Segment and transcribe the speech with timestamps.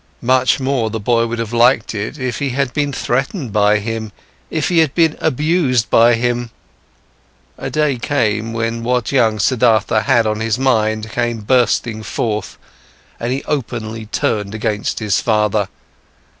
[0.23, 4.11] Much more the boy would have liked it if he had been threatened by him,
[4.49, 6.49] if he had been abused by him.
[7.55, 12.57] A day came when what young Siddhartha had on his mind came bursting forth,
[13.19, 15.67] and he openly turned against his father.